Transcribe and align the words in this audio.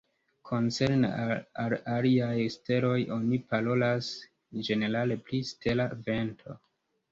Koncerne 0.49 1.11
al 1.65 1.75
aliaj 1.97 2.33
steloj, 2.55 2.95
oni 3.19 3.41
parolas 3.53 4.11
ĝenerale 4.71 5.21
pri 5.31 5.45
stela 5.55 5.89
vento. 6.11 6.61